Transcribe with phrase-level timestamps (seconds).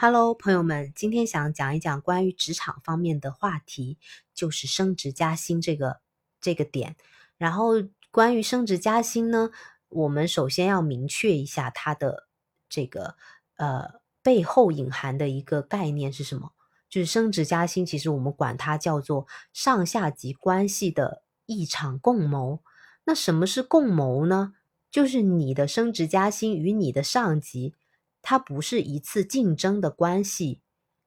[0.00, 3.98] Hello，朋友们，今天想讲一讲关于职场方面的话题，
[4.32, 5.98] 就是升职加薪这个
[6.40, 6.94] 这个点。
[7.36, 7.72] 然后
[8.12, 9.50] 关于升职加薪呢，
[9.88, 12.28] 我们首先要明确一下它的
[12.68, 13.16] 这个
[13.56, 16.52] 呃背后隐含的一个概念是什么？
[16.88, 22.62] 就是升职加薪，其实我们管它叫做上下级关系的一场共谋。
[23.02, 24.54] 那什么是共谋呢？
[24.92, 27.74] 就是你的升职加薪与你的上级。
[28.30, 30.60] 它不是一次竞争的关系，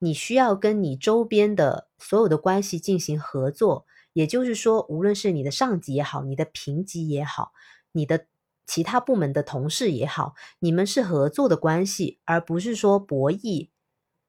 [0.00, 3.86] 你需要跟你周边的所有的关系进行合作。
[4.12, 7.52] 也就是说，无论是你的上级也好，你的评级也好，
[7.92, 8.26] 你的
[8.66, 13.70] 其他部门的同事也好，你们是合作的关系，而不是说博弈。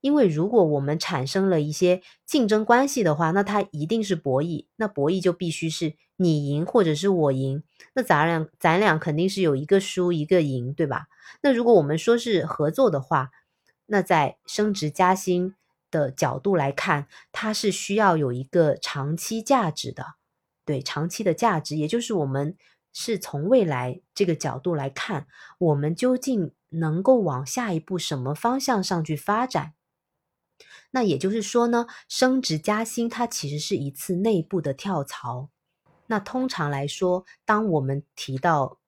[0.00, 4.66] 因为如果我们产生了一些竞争关系的话，那它一定是博弈。
[4.76, 7.62] 那博弈就必须是你赢或者是我赢。
[7.94, 11.06] 那咱俩咱俩肯定是有一个输一个赢，对吧？
[11.42, 13.30] 那如果我们说是合作的话，
[13.86, 15.54] 那在升职加薪
[15.90, 20.14] 的角度来看，它是需要有一个长期价值的。
[20.64, 22.56] 对，长期的价值，也就是我们
[22.92, 25.26] 是从未来这个角度来看，
[25.58, 29.72] 我们究竟能够往下一步什么方向上去发展？
[30.92, 35.48] 那也就是说呢，升职加薪它其实是一次内部的跳槽。
[36.06, 38.80] 那通常来说，当我们提到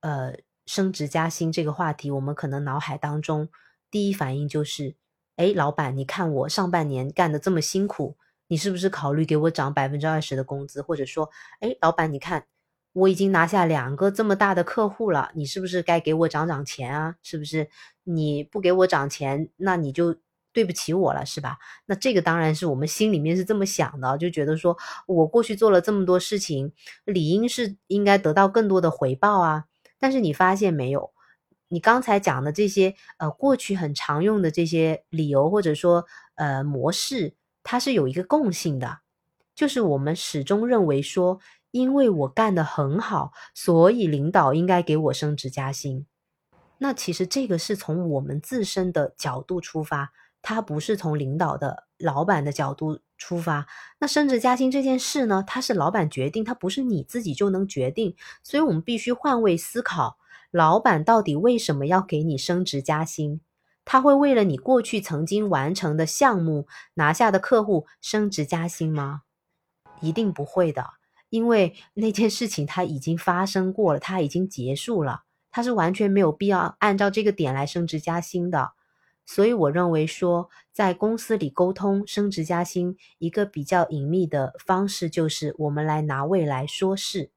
[0.00, 0.34] 呃
[0.66, 3.48] 升职加薪这个话题，我们可能脑海当中
[3.88, 4.96] 第一反应就是：
[5.36, 8.16] 哎，老板，你看我上半年干的这么辛苦，
[8.48, 10.82] 你是不是考虑给我涨百分之二十的工资？
[10.82, 12.46] 或者说，哎，老板，你看
[12.92, 17.14] 我已经拿下两个这么大的客户了，你是不是该给我涨涨钱啊？
[17.22, 17.70] 是不是
[18.02, 20.16] 你不给我涨钱，那你就。
[20.54, 21.58] 对不起我了，是吧？
[21.84, 26.72] 那这个当然是我们心里面是这么想的，就觉得说我过去做了这么多事情，
[27.04, 29.64] 理应是应该得到更多的回报啊。
[29.98, 31.12] 但是你发现没有，
[31.68, 39.00] 你刚才讲的这些呃过去很常用的这些理由或者说呃模式，它是有一个共性的，
[39.56, 41.40] 就是我们始终认为说，
[41.72, 46.06] 因为我干得很好，所以领导应该给我升职加薪。
[46.78, 50.12] 那其实这个是从我们自身的角度出发。
[50.46, 53.66] 他不是从领导的老板的角度出发，
[53.98, 55.42] 那升职加薪这件事呢？
[55.46, 60.18] 他是老板决定，他不是你自己就能决定，所以我们必须换位思考，
[60.50, 63.40] 老板到底为什么要给你升职加薪？
[63.86, 69.22] 他会为了你过去曾经完成的项目、拿下的客户升职加薪吗？
[70.00, 70.90] 一定不会的，
[71.30, 78.72] 因为那件事情它已经发生过了，它已经结束了，他是完全没有必要按照这个点来升职加薪的。
[79.26, 87.30] 所以我认为说，在公司里沟通升职加薪，一个比较隐秘的方式就是我们来拿未来说事。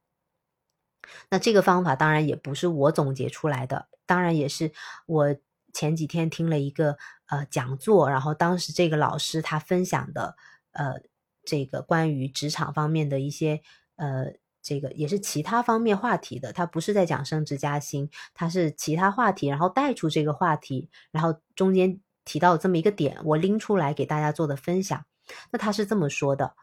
[1.30, 4.72] 那这个方法当然也不是我总结出来的，当然也是
[5.06, 5.36] 我
[5.72, 6.98] 前几天听了一个
[7.28, 10.36] 呃讲座，然后当时这个老师他分享的
[10.72, 10.96] 呃
[11.44, 13.62] 这个关于职场方面的一些
[13.96, 14.34] 呃。
[14.62, 25.06] 这个也是其他方面话题的，他不是在讲升职加薪，他是其他话题，然后带出这个话题，然后中间提到这么一个点，我拎出来给大家做的分享。
[25.52, 26.56] 那他是这么说的，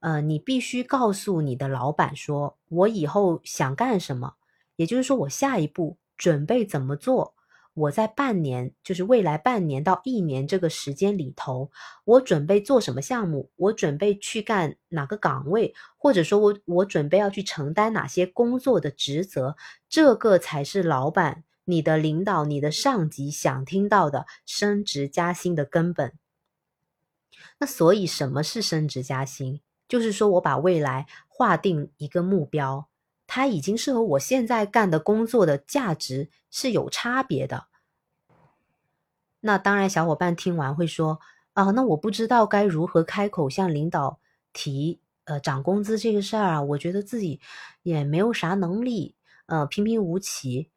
[0.00, 4.34] 呃，你必须告诉你的老板说，我以后想干什么，
[4.76, 7.35] 也就是说我下一步准备怎么做。
[7.76, 11.70] 我在半年，就是未来半年到一年这个时间里头，
[12.04, 13.50] 我准备做什么项目？
[13.56, 15.74] 我准备去干哪个岗位？
[15.98, 19.56] 或者说我我准备要去承担哪些工作的职责？
[19.90, 26.14] 这个才是老板、你的领导、你的上级想听到的升职加薪的根本。
[27.58, 29.60] 那所以什么是升职加薪？
[29.86, 32.88] 就是说我把未来划定一个目标。
[33.26, 37.66] 它已经是和我现在干的工作的价值是有差别的。
[39.40, 41.20] 那当然，小伙伴听完会说
[41.54, 44.18] ：“啊，那我不知道该如何开口向领导
[44.52, 47.40] 提呃涨工资这个事儿啊，我觉得自己
[47.82, 49.14] 也没有啥能力，
[49.46, 50.70] 呃，平平无奇。”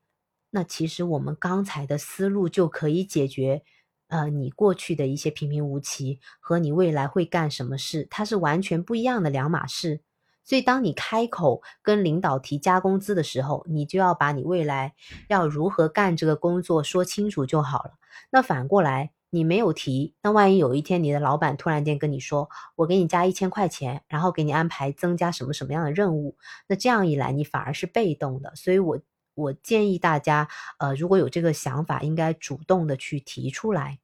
[0.51, 3.63] 那其实我们刚才的思路就可以解决，
[4.07, 10.01] 呃，你过去的一些平平无奇和你未来会干什么事，它是完全不一样的两码事。
[10.43, 14.95] 所以，当你开口跟领导提加工资的时候，你就要把你未来
[15.27, 17.91] 要如何干这个工作说清楚就好了。
[18.31, 26.35] 那反过来，你没有提，那万一有一天你的老板突然间跟你说：“我给你加一千块钱，然后给你安排增加什么什么样的任务”，
[26.67, 28.51] 那这样一来，你反而是被动的。
[28.55, 28.99] 所以，我
[29.35, 30.47] 我建议大家，
[30.79, 33.99] 呃，如果有这个想法，应该主动的去提出来。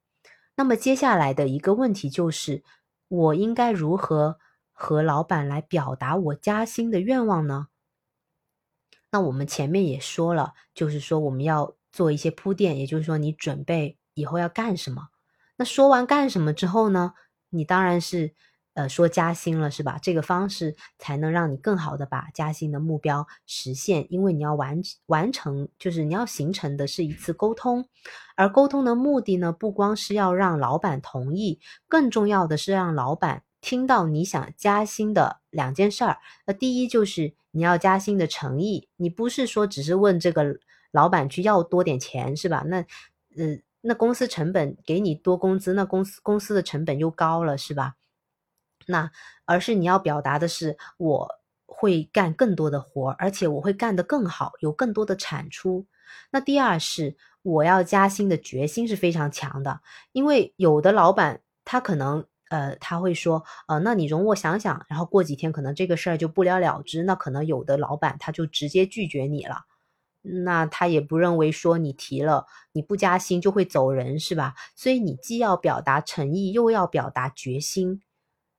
[0.54, 2.62] 那么接下来的一个问题就是，
[3.08, 4.38] 我应该如何？
[4.78, 7.68] 和老板来表达我加薪的愿望呢？
[9.10, 15.08] 那我们前面也说了，就是说我们要做一些铺垫，也就是说你准备以后要干什么。
[15.56, 17.14] 那说完干什么之后呢？
[17.48, 18.34] 你当然是。
[18.76, 19.98] 呃，说加薪了是吧？
[20.02, 27.88] 这个方式才能让你更好的把加薪的目标实现，因为你要完完成，就是你要形成的是一次沟通，
[28.36, 31.58] 而沟通的目的呢，不光是要让老板同意，
[31.88, 36.18] 更重要的是让老板听到你想加薪的两件事儿。
[36.46, 40.60] 那第一就是你要加薪的诚意，你不是说只是问这个
[40.92, 42.62] 老板去要多点钱是吧？
[42.68, 42.76] 那
[43.36, 47.96] 呃，那公司成本给你多工资，那公司公司的成本又高了是吧？
[48.86, 49.10] 那
[49.46, 51.28] 而是你要表达的是，我
[51.66, 55.86] 会干更多的活，而且我会干得更好，有更多的产出。
[56.30, 59.80] 那第二是我要加薪的决心是非常强的，
[60.12, 69.66] 因为有的老板他可能呃他会说，呃，那你容我想想，然后过几天可能这个事儿就不了了之，那可能有的老板他就直接拒绝你了，
[70.22, 74.54] 那他也不认为说你提了你不加薪就会走人是吧？
[74.74, 78.02] 所以你既要表达诚意，又要表达决心。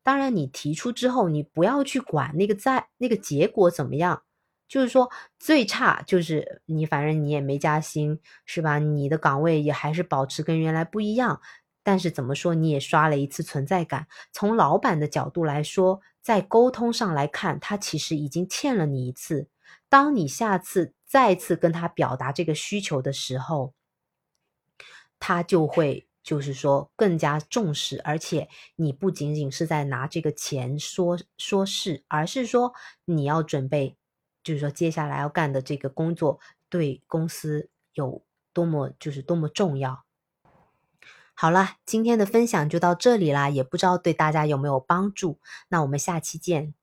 [0.03, 4.23] 当然，你提出之后，你不要去管那个在那个结果怎么样，
[4.65, 8.79] 就是说最差就是你反正你也没加薪，是吧？
[8.79, 11.41] 你的岗位也还是保持跟原来不一样，
[11.87, 14.07] 但是怎么说你也刷了一次存在感。
[14.33, 19.47] 从老板的角度来说，在沟通上来看，他其实已经欠了你一次。
[19.87, 23.73] 当你下次再次跟他表达这个需求的时候，
[25.17, 26.05] 他就会。
[26.23, 32.73] 就是说更加重视，而且你不仅仅是在拿这个钱说说事，而是说
[33.05, 33.95] 你要准备，
[34.43, 36.37] 就是说接下来要干的这个工作
[36.67, 40.03] 对公司有多么就是多么重要。
[41.39, 45.37] 好了，今天的分享就到这里啦，也不知道对大家有没有帮助，
[45.69, 46.73] 那我们下期见。